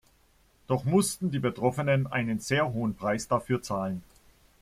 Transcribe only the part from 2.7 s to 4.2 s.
hohen Preis dafür zahlen.